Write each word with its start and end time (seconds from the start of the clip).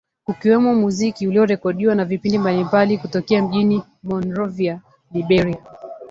Kukiwemo 0.25 0.75
muziki 0.75 1.27
uliorekodiwa 1.27 1.95
na 1.95 2.05
vipindi 2.05 2.37
mbalimbali 2.39 2.97
kutokea 2.97 3.41
mjini 3.41 3.83
Monrovia, 4.03 4.81
Liberia 5.11 5.57